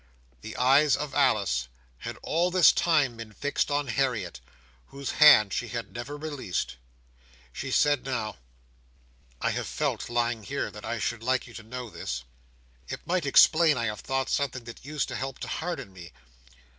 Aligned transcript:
The 0.41 0.55
eyes 0.57 0.95
of 0.95 1.13
Alice 1.13 1.67
had 1.99 2.17
all 2.23 2.49
this 2.49 2.71
time 2.71 3.17
been 3.17 3.33
fixed 3.33 3.69
on 3.69 3.85
Harriet, 3.85 4.39
whose 4.87 5.11
hand 5.21 5.53
she 5.53 5.67
had 5.67 5.93
never 5.93 6.17
released. 6.17 6.77
She 7.53 7.69
said 7.69 8.03
now: 8.03 8.37
"I 9.41 9.51
have 9.51 9.67
felt, 9.67 10.09
lying 10.09 10.41
here, 10.41 10.71
that 10.71 10.85
I 10.85 10.97
should 10.97 11.21
like 11.21 11.45
you 11.45 11.53
to 11.53 11.61
know 11.61 11.91
this. 11.91 12.23
It 12.89 13.05
might 13.05 13.27
explain, 13.27 13.77
I 13.77 13.85
have 13.85 13.99
thought, 13.99 14.31
something 14.31 14.63
that 14.63 14.83
used 14.85 15.07
to 15.09 15.15
help 15.15 15.37
to 15.41 15.47
harden 15.47 15.93
me. 15.93 16.11